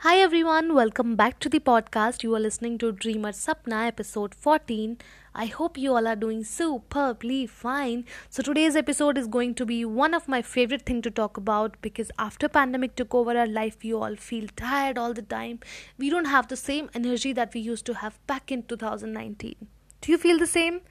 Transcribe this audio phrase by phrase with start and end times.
[0.00, 2.22] Hi everyone, welcome back to the podcast.
[2.22, 4.98] You are listening to Dreamer Sapna episode 14.
[5.34, 8.04] I hope you all are doing superbly fine.
[8.28, 11.80] So today's episode is going to be one of my favorite thing to talk about
[11.80, 15.60] because after pandemic took over our life, we all feel tired all the time.
[15.96, 19.54] We don't have the same energy that we used to have back in 2019.
[20.02, 20.82] Do you feel the same?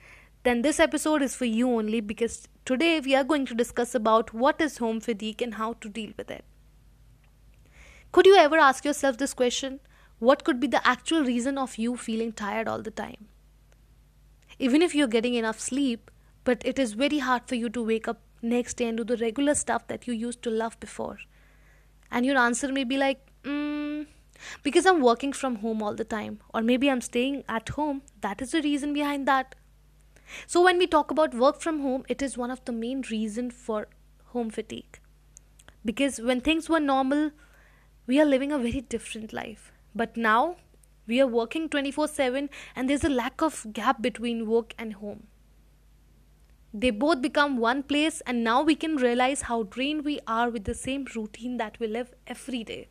[0.42, 4.34] Then this episode is for you only because today we are going to discuss about
[4.34, 6.44] what is home fatigue and how to deal with it.
[8.16, 9.82] Could you ever ask yourself this question?
[10.20, 13.26] What could be the actual reason of you feeling tired all the time?
[14.58, 16.10] Even if you're getting enough sleep,
[16.46, 19.18] but it is very hard for you to wake up next day and do the
[19.18, 21.18] regular stuff that you used to love before.
[22.10, 24.08] And your answer may be like, mm,
[24.64, 28.02] because I'm working from home all the time, or maybe I'm staying at home.
[28.22, 29.56] That is the reason behind that.
[30.48, 33.52] So when we talk about work from home, it is one of the main reason
[33.52, 33.90] for
[34.28, 35.00] home fatigue.
[35.84, 37.32] Because when things were normal,
[38.08, 39.72] we are living a very different life.
[39.96, 40.58] But now
[41.08, 45.24] we are working 24 7 and there's a lack of gap between work and home.
[46.74, 50.66] They both become one place, and now we can realize how drained we are with
[50.66, 52.90] the same routine that we live every day.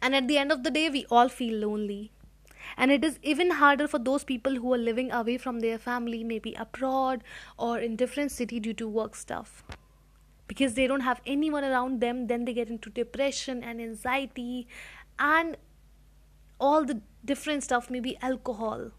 [0.00, 2.12] And at the end of the day, we all feel lonely.
[2.78, 6.24] And it is even harder for those people who are living away from their family,
[6.24, 7.22] maybe abroad
[7.58, 9.62] or in different city due to work stuff
[10.46, 14.66] because they don't have anyone around them then they get into depression and anxiety
[15.18, 15.56] and
[16.58, 18.90] all the different stuff maybe alcohol.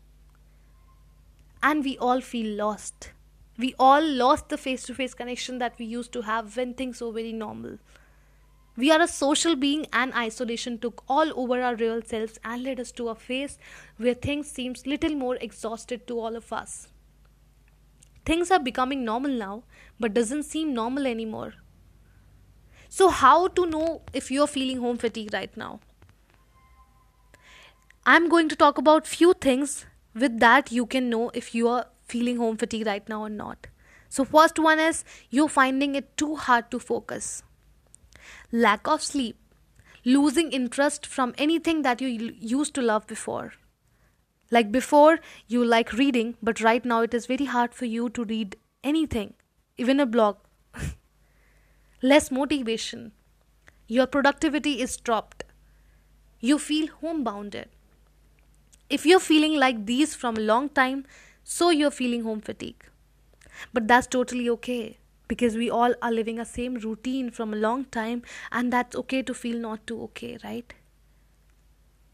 [1.64, 3.12] And we all feel lost.
[3.58, 7.02] We all lost the face to face connection that we used to have when things
[7.02, 7.78] were very normal.
[8.78, 12.80] We are a social being and isolation took all over our real selves and led
[12.80, 13.58] us to a phase
[13.98, 16.90] where things seems little more exhausted to all of us
[18.26, 19.64] things are becoming normal now
[20.00, 21.54] but doesn't seem normal anymore.
[22.90, 25.80] So, how to know if you're feeling home fatigue right now?
[28.06, 31.88] I'm going to talk about few things with that you can know if you are
[32.06, 33.68] feeling home fatigue right now or not.
[34.10, 37.44] So, first one is you're finding it too hard to focus.
[38.52, 39.38] Lack of sleep,
[40.06, 43.54] losing interest from anything that you used to love before.
[44.52, 48.24] Like before, you like reading, but right now it is very hard for you to
[48.24, 49.34] read anything
[49.78, 50.38] even a blog.
[52.02, 53.12] Less motivation.
[53.88, 55.44] Your productivity is dropped.
[56.40, 57.66] You feel homebounded.
[58.90, 61.06] If you're feeling like these from a long time,
[61.44, 62.86] so you're feeling home fatigue.
[63.74, 67.86] But that's totally okay because we all are living a same routine from a long
[67.86, 70.74] time and that's okay to feel not too okay, right?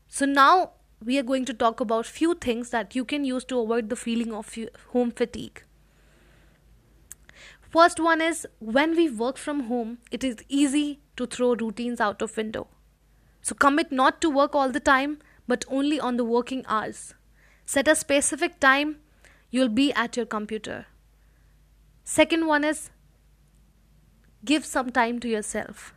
[0.08, 0.72] So now
[1.04, 3.96] we are going to talk about few things that you can use to avoid the
[3.96, 4.56] feeling of
[4.90, 5.64] home fatigue.
[7.62, 12.22] First one is when we work from home, it is easy to throw routines out
[12.22, 12.68] of window.
[13.42, 17.16] So commit not to work all the time, but only on the working hours.
[17.66, 18.98] Set a specific time
[19.50, 20.86] you'll be at your computer.
[22.04, 22.90] Second one is
[24.46, 25.94] give some time to yourself.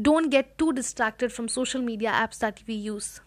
[0.00, 3.20] Don't get too distracted from social media apps that we use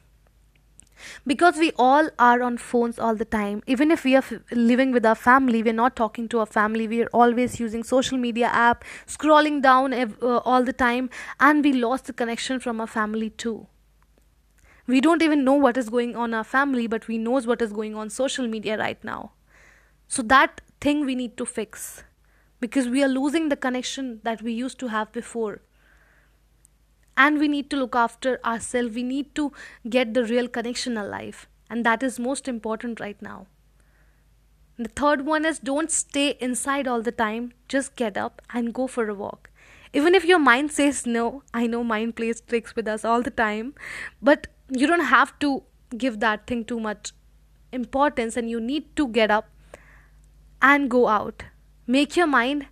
[1.26, 3.62] because we all are on phones all the time.
[3.68, 6.88] Even if we are f- living with our family we're not talking to our family.
[6.88, 11.10] We're always using social media app scrolling down ev- uh, all the time.
[11.40, 13.68] And we lost the connection from our family too.
[14.88, 17.72] We don't even know what is going on our family but we knows what is
[17.74, 19.32] going on social media right now.
[20.08, 22.04] So that thing we need to fix.
[22.60, 25.62] Because we are losing the connection that we used to have before
[27.24, 28.96] and we need to look after ourselves.
[28.96, 29.52] We need to
[29.96, 31.48] get the real connection alive.
[31.70, 33.48] And that is most important right now.
[34.78, 37.54] The third one is don't stay inside all the time.
[37.68, 39.50] Just get up and go for a walk.
[39.94, 41.24] Even if your mind says no
[41.60, 43.74] i know mind plays tricks with us all the time
[44.30, 44.48] but
[44.82, 45.50] you don't have to
[46.04, 47.12] give that thing too much
[47.80, 49.50] importance and you need to get up
[50.62, 51.44] and go out.
[51.88, 52.68] Make your mind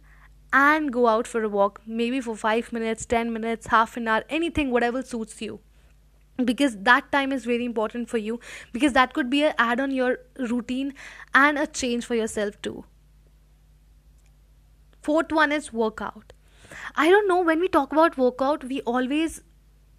[0.52, 4.24] and go out for a walk, maybe for 5 minutes, 10 minutes, half an hour,
[4.30, 5.60] anything, whatever suits you.
[6.44, 8.40] Because that time is very important for you,
[8.72, 10.94] because that could be an add on your routine
[11.34, 12.85] and a change for yourself too.
[15.02, 16.34] Fourth one is workout.
[16.96, 19.41] I don't know, when we talk about workout, we always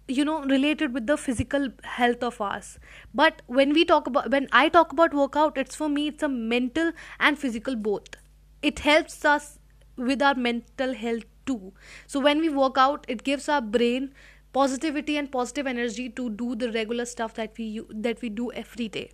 [0.07, 2.79] you know related with the physical health of us
[3.13, 6.27] but when we talk about when i talk about workout it's for me it's a
[6.27, 8.17] mental and physical both
[8.61, 9.59] it helps us
[9.97, 11.73] with our mental health too.
[12.07, 14.13] So when we work out it gives our brain
[14.53, 18.87] positivity and positive energy to do the regular stuff that we that we do every
[18.87, 19.11] day.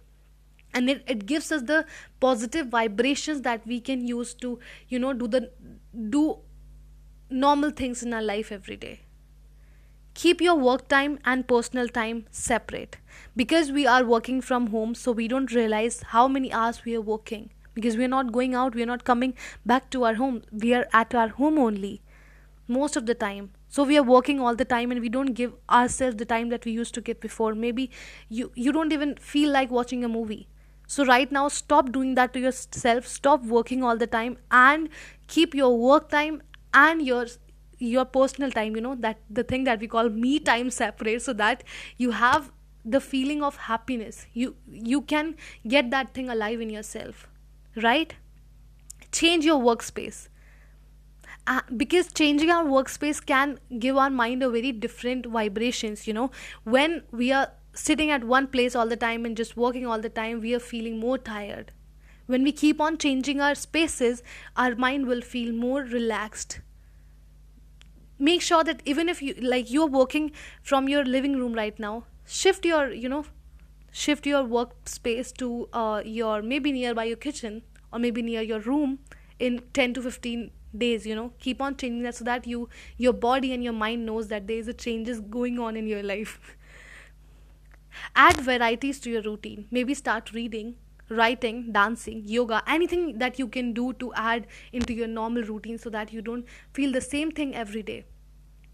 [0.74, 1.86] And it, it gives us the
[2.20, 4.60] positive vibrations that we can use to
[4.90, 5.52] you know do the
[6.10, 6.40] do
[7.30, 9.02] normal things in our life every day.
[10.14, 12.98] Keep your work time and personal time separate.
[13.36, 17.02] Because we are working from home so we don't realize how many hours we are
[17.02, 19.34] working because we are not going out we are not coming
[19.66, 20.42] back to our home.
[20.52, 22.02] We are at our home only
[22.68, 23.52] most of the time.
[23.70, 26.66] So we are working all the time and we don't give ourselves the time that
[26.66, 27.54] we used to give before.
[27.56, 27.90] Maybe
[28.30, 30.48] you you don't even feel like watching a movie.
[30.96, 33.08] So right now stop doing that to yourself.
[33.16, 34.90] Stop working all the time and
[35.28, 36.42] keep your work time
[36.74, 37.26] and your
[37.80, 41.34] your personal time you know that the thing that we call me time separate so
[41.42, 41.64] that
[41.98, 42.52] you have
[42.84, 44.26] the feeling of happiness.
[44.34, 44.56] You
[44.92, 45.36] you can
[45.68, 47.28] get that thing alive in yourself
[47.84, 48.14] right?
[49.12, 50.28] Change your workspace.
[51.46, 56.30] Uh, because changing our workspace can give our mind a very different vibrations you know.
[56.66, 60.10] When we are sitting at one place all the time and just working all the
[60.10, 61.72] time we are feeling more tired.
[62.26, 64.24] When we keep on changing our spaces
[64.58, 66.60] our mind will feel more relaxed.
[68.20, 70.32] Make sure that even if you like you're working
[70.62, 73.24] from your living room right now shift your you know
[73.92, 77.62] shift your workspace to uh, your maybe nearby your kitchen
[77.92, 79.00] or maybe near your room
[79.40, 81.34] in 10 to 15 days you know?
[81.40, 84.58] Keep on changing that so that you your body and your mind knows that there
[84.58, 86.56] is a changes going on in your life.
[88.16, 89.68] Add varieties to your routine.
[89.72, 90.76] Maybe start reading
[91.10, 95.90] writing dancing yoga anything that you can do to add into your normal routine so
[95.90, 98.04] that you don't feel the same thing every day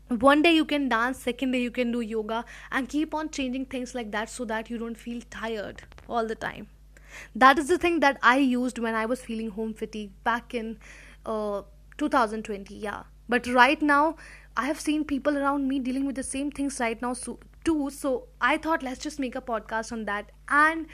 [0.10, 3.66] one day you can dance second day you can do yoga and keep on changing
[3.66, 6.68] things like that so that you don't feel tired all the time.
[7.36, 10.78] That is the thing that i used when i was feeling home fatigue back in
[11.26, 11.62] uh,
[11.98, 13.04] 2020 yeah.
[13.30, 14.16] But right now
[14.58, 17.90] i have seen people around me dealing with the same things right now so, too.
[17.90, 20.32] So i thought let's just make a podcast on that.
[20.50, 20.88] And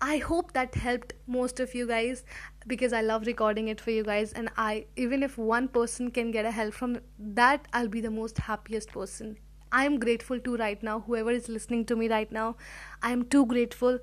[0.00, 2.24] i hope that helped most of you guys
[2.66, 6.30] because i love recording it for you guys and i even if one person can
[6.30, 9.36] get a help from that i'll be the most happiest person
[9.72, 12.54] i'm grateful to right now whoever is listening to me right now
[13.02, 13.98] i'm too grateful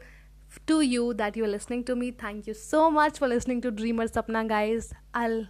[0.67, 4.07] to you that you're listening to me thank you so much for listening to dreamer
[4.07, 5.45] sapna guys i'll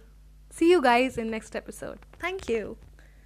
[0.54, 1.98] See you guys in next episode.
[2.20, 2.76] Thank you.